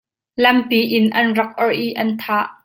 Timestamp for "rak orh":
1.39-1.77